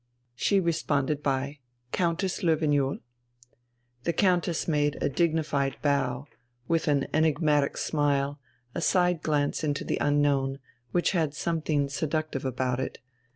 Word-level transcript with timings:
She 0.33 0.59
responded 0.59 1.21
by: 1.21 1.59
"Countess 1.91 2.41
Löwenjoul." 2.41 3.01
The 4.03 4.13
Countess 4.13 4.67
made 4.67 4.97
a 4.99 5.09
dignified 5.09 5.77
bow 5.83 6.25
with 6.67 6.87
an 6.87 7.05
enigmatic 7.13 7.77
smile, 7.77 8.39
a 8.73 8.81
side 8.81 9.21
glance 9.21 9.63
into 9.63 9.83
the 9.83 9.99
unknown, 10.01 10.57
which 10.91 11.11
had 11.11 11.35
something 11.35 11.87
seductive 11.87 12.45
about 12.45 12.79
it. 12.79 12.97